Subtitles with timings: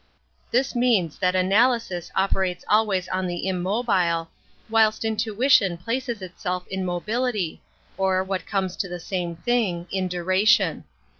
[0.49, 4.31] This means that analysis operates always on the immobile,
[4.67, 7.61] whilst intuition places it self in mobility,
[7.99, 10.85] or, what comes to the same thing, in duration.